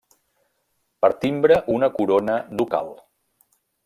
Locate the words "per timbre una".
1.05-1.89